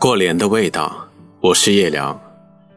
[0.00, 1.08] 过年的味道，
[1.40, 2.18] 我是夜聊。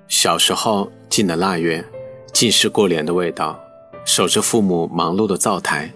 [0.08, 1.86] 小时候进了腊月，
[2.34, 3.60] 尽是过年的味道。
[4.04, 5.94] 守着父母忙碌的灶台，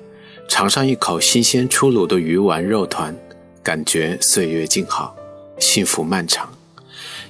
[0.47, 3.17] 尝上一口新鲜出炉的鱼丸肉团，
[3.63, 5.15] 感觉岁月静好，
[5.57, 6.47] 幸福漫长。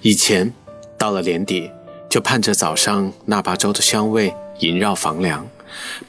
[0.02, 0.54] 以前
[0.98, 1.72] 到了年底，
[2.10, 5.48] 就盼着早上腊八粥的香味萦绕房梁，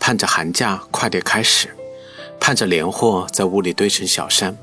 [0.01, 1.69] 盼着寒假快点开始，
[2.41, 4.59] 盼着年货在屋里堆成小山，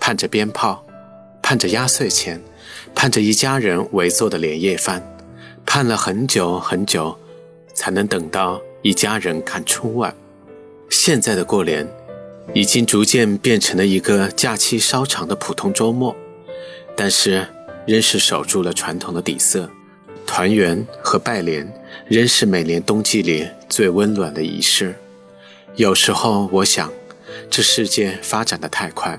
[0.00, 0.85] 盼着鞭炮。
[1.48, 2.42] 盼着压岁钱，
[2.92, 5.00] 盼着一家人围坐的年夜饭，
[5.64, 7.16] 盼了很久很久，
[7.72, 10.12] 才能等到一家人看春晚。
[10.90, 11.88] 现在的过年，
[12.52, 16.16] 已经逐渐变成了一个假期稍长的普通周末，
[16.96, 17.46] 但是
[17.86, 19.70] 仍是守住了传统的底色，
[20.26, 21.72] 团圆和拜年
[22.08, 24.96] 仍是每年冬季里最温暖的仪式。
[25.76, 26.92] 有时候我想，
[27.48, 29.16] 这世界发展的太快。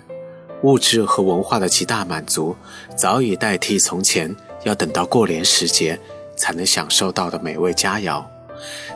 [0.63, 2.55] 物质和文化的极大满足，
[2.95, 5.99] 早已代替从前要等到过年时节
[6.35, 8.23] 才能享受到的美味佳肴。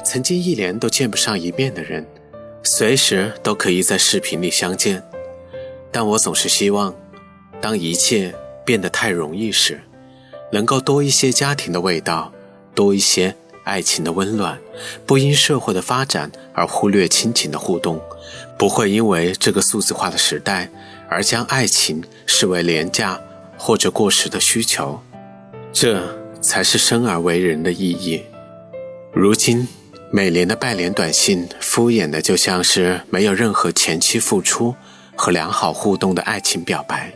[0.04, 2.06] 曾经一年都见不上一面的人，
[2.64, 5.04] 随时都可以在视频里相见。
[5.92, 6.96] 但我总是希望，
[7.62, 8.34] 当一切
[8.66, 9.82] 变得太容易时，
[10.52, 12.34] 能够多一些家庭的味道，
[12.74, 14.60] 多一些爱情的温暖，
[15.06, 18.02] 不因社会的发展而忽略亲情的互动，
[18.62, 20.70] 不会因为这个数字化的时代。
[21.10, 23.20] 而将爱情视为廉价
[23.58, 25.02] 或者过时的需求，
[25.74, 26.00] 这
[26.40, 28.24] 才是生而为人的意义。
[29.12, 29.68] 如今，
[30.12, 34.76] 每年的拜年短信敷衍的就像是没有任何前期付出
[35.16, 37.12] 和良好互动的爱情表白。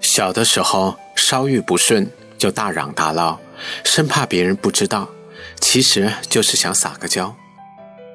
[0.00, 2.08] 小的时候，稍遇不顺
[2.38, 3.40] 就大嚷大闹，
[3.82, 5.08] 生怕别人不知道，
[5.60, 7.34] 其实就是想撒个娇。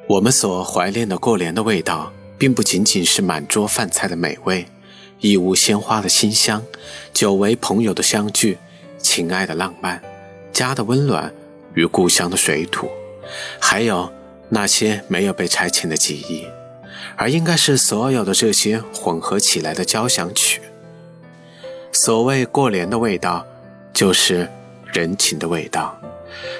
[0.07, 2.11] 我们所怀念的过年的味道。
[2.42, 4.66] 并不仅仅是满桌饭菜的美味，
[5.20, 6.66] 一屋鲜花的馨香，
[7.14, 8.58] 久违朋友的相聚，
[8.98, 10.02] 情爱的浪漫，
[10.52, 11.31] 家的温暖
[11.75, 12.89] 与故乡的水土，
[13.60, 14.11] 还有
[14.49, 16.48] 那些没有被拆迁的记忆，
[17.15, 20.61] 而应该是所有的这些混合起来的交响曲。
[21.92, 23.45] 所谓过年的味道，
[23.94, 24.49] 就是
[24.92, 25.95] 人情的味道。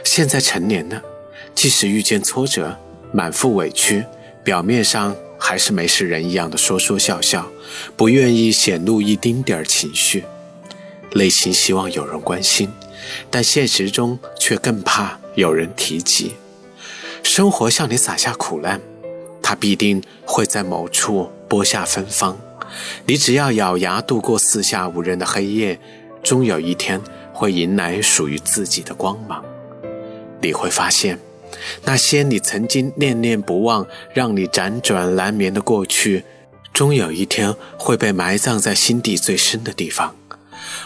[0.04, 1.02] 现在成年了，
[1.56, 2.78] 即使遇见挫折，
[3.12, 4.06] 满腹委屈，
[4.44, 5.16] 表面上。
[5.44, 7.52] 还是没事人一样的说说笑笑，
[7.98, 10.24] 不愿意显露一丁点儿情绪，
[11.14, 12.70] 内心希望有人关心，
[13.32, 16.36] 但现实中却更怕有人提及。
[17.24, 18.80] 生活向你撒下苦难，
[19.42, 22.40] 它必定会在某处播下芬芳。
[23.08, 25.80] 你只要咬牙度过四下无人的黑夜，
[26.22, 27.02] 终有一天
[27.34, 29.44] 会迎来属于自己的光芒。
[30.40, 31.20] 你会发现。
[31.84, 36.24] 那些你曾经念念不忘、让你辗转难眠的过去，
[36.74, 40.16] 终有一天会被埋葬在心底最深的地方。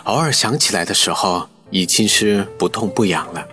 [0.03, 3.47] 偶尔想起来的时候，已经是不痛不痒了，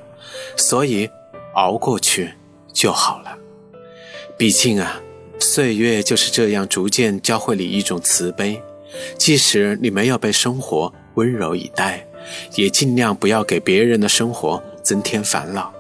[0.57, 1.09] 所以
[1.55, 2.33] 熬过去
[2.73, 3.37] 就好了。
[4.37, 5.01] 毕竟啊，
[5.39, 8.63] 岁月就是这样逐渐教会你一种慈悲，
[9.19, 12.07] 即使你没有被生活温柔以待，
[12.55, 15.73] 也尽量不要给别人的生活增添烦恼。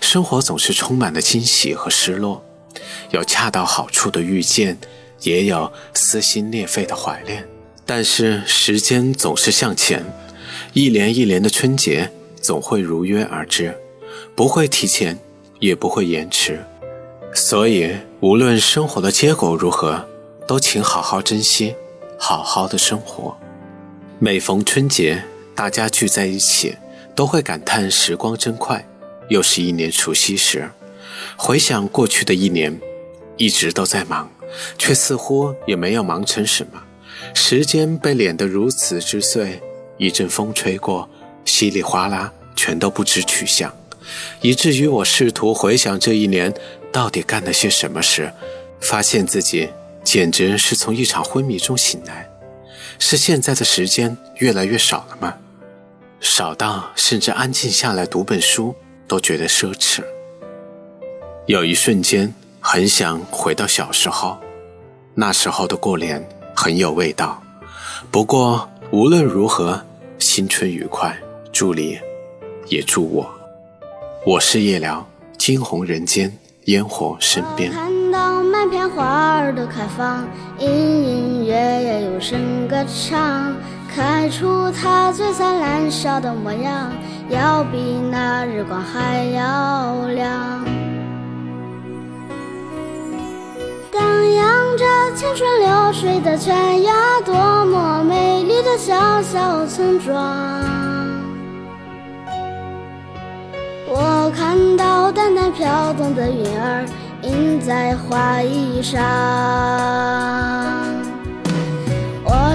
[0.00, 2.44] 生活总是充满了惊喜和失落，
[3.10, 4.78] 有恰到好处的遇见，
[5.20, 7.46] 也有撕心裂肺的怀念。
[7.86, 10.04] 但是时间总是向前，
[10.72, 13.76] 一年一年的春节总会如约而至，
[14.34, 15.18] 不会提前，
[15.58, 16.60] 也不会延迟。
[17.34, 20.08] 所以，无论生活的结果如何，
[20.46, 21.74] 都请好好珍惜，
[22.18, 23.36] 好好的生活。
[24.18, 25.22] 每逢春节，
[25.54, 26.76] 大家聚在一起，
[27.14, 28.84] 都会感叹时光真快。
[29.30, 30.68] 又是一年除夕时，
[31.36, 32.78] 回想过去的一年，
[33.36, 34.28] 一直都在忙，
[34.76, 36.82] 却似乎也没有忙成什么。
[37.32, 39.60] 时间被碾得如此之碎，
[39.98, 41.08] 一阵风吹过，
[41.44, 43.72] 稀里哗啦，全都不知去向，
[44.40, 46.52] 以至于我试图回想这一年
[46.90, 48.32] 到底干了些什么事，
[48.80, 49.68] 发现自己
[50.02, 52.28] 简直是从一场昏迷中醒来。
[52.98, 55.36] 是现在的时间越来越少了吗？
[56.20, 58.74] 少到甚至安静下来读本书。
[59.10, 60.04] 都觉得奢侈。
[61.46, 64.38] 有一瞬间，很想回到小时候，
[65.16, 66.24] 那时候的过年
[66.54, 67.42] 很有味道。
[68.12, 69.82] 不过无论如何，
[70.20, 71.18] 新春愉快，
[71.50, 71.98] 祝你，
[72.68, 73.28] 也祝我。
[74.24, 75.04] 我是夜聊，
[75.36, 76.32] 惊鸿人间，
[76.66, 77.72] 烟火身边。
[77.72, 80.24] 看到满片花儿的开放，
[80.60, 83.56] 隐隐约约有声歌唱，
[83.92, 86.92] 开出它最灿烂笑的模样。
[87.30, 90.64] 要比那日光还要亮，
[93.90, 94.02] 荡
[94.34, 94.84] 漾着
[95.14, 96.92] 青春流水的泉呀，
[97.24, 97.34] 多
[97.66, 99.22] 么美丽的小。
[99.22, 100.16] 小村庄。
[103.86, 106.84] 我看到淡淡飘动的云儿
[107.22, 109.00] 印在花衣上，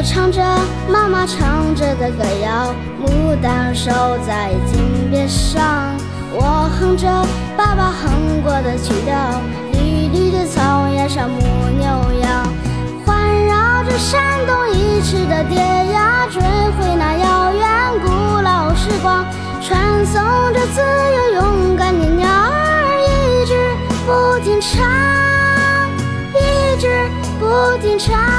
[0.06, 0.40] 唱着
[0.88, 3.90] 妈妈唱着的歌谣，牡丹守
[4.26, 5.98] 在金边上。
[6.32, 7.08] 我哼着
[7.58, 9.42] 爸爸哼过的曲调，
[9.74, 11.88] 绿绿的草原上牧牛
[12.22, 12.46] 羊，
[13.04, 13.18] 环
[13.48, 19.26] 绕着山东一池的蝶呀，追回那遥远古老时光，
[19.60, 20.22] 传颂
[20.54, 23.76] 着自由勇敢的鸟儿，一直
[24.06, 24.86] 不停唱，
[26.36, 27.10] 一直
[27.40, 28.35] 不停唱。